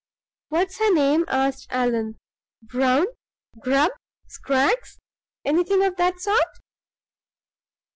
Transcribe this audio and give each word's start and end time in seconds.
"What 0.49 0.69
is 0.69 0.79
her 0.79 0.91
name?" 0.91 1.25
asked 1.27 1.67
Allan. 1.69 2.17
"Brown? 2.63 3.05
Grubb? 3.59 3.91
Scraggs? 4.25 4.97
Anything 5.45 5.83
of 5.83 5.95
that 5.97 6.19
sort?" 6.19 6.57